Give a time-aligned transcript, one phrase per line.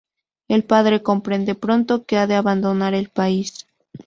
[0.47, 3.67] El padre comprende pronto que ha de abandonar el país.